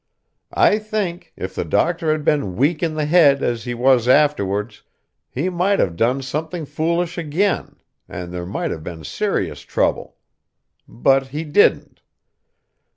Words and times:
I 0.55 0.79
think, 0.79 1.31
if 1.37 1.53
the 1.53 1.63
doctor 1.63 2.11
had 2.11 2.25
been 2.25 2.55
weak 2.55 2.81
in 2.81 2.95
the 2.95 3.05
head 3.05 3.43
as 3.43 3.65
he 3.65 3.75
was 3.75 4.07
afterwards, 4.07 4.81
he 5.29 5.47
might 5.47 5.77
have 5.77 5.95
done 5.95 6.23
something 6.23 6.65
foolish 6.65 7.19
again, 7.19 7.75
and 8.09 8.33
there 8.33 8.47
might 8.47 8.71
have 8.71 8.83
been 8.83 9.03
serious 9.03 9.61
trouble. 9.61 10.15
But 10.87 11.27
he 11.27 11.43
didn't. 11.43 12.01